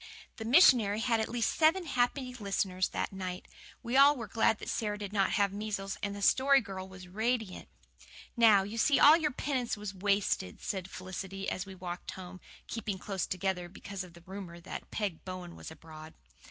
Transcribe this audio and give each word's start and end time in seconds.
The 0.37 0.45
missionary 0.45 0.99
had 1.01 1.19
at 1.19 1.29
least 1.29 1.53
seven 1.55 1.85
happy 1.85 2.33
listeners 2.33 2.89
that 2.89 3.13
night. 3.13 3.47
We 3.83 3.93
were 3.93 3.99
all 3.99 4.15
glad 4.25 4.57
that 4.57 4.67
Sara 4.67 4.97
did 4.97 5.13
not 5.13 5.33
have 5.33 5.53
measles, 5.53 5.99
and 6.01 6.15
the 6.15 6.23
Story 6.23 6.59
Girl 6.59 6.87
was 6.89 7.07
radiant. 7.07 7.69
"Now 8.35 8.63
you 8.63 8.79
see 8.79 8.99
all 8.99 9.15
your 9.15 9.29
penance 9.29 9.77
was 9.77 9.93
wasted," 9.93 10.59
said 10.59 10.89
Felicity, 10.89 11.47
as 11.51 11.67
we 11.67 11.75
walked 11.75 12.09
home, 12.13 12.41
keeping 12.65 12.97
close 12.97 13.27
together 13.27 13.69
because 13.69 14.03
of 14.03 14.15
the 14.15 14.21
rumour 14.25 14.59
that 14.61 14.89
Peg 14.89 15.23
Bowen 15.23 15.55
was 15.55 15.69
abroad. 15.69 16.15